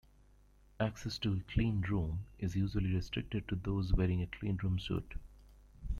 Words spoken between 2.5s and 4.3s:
usually restricted to those wearing a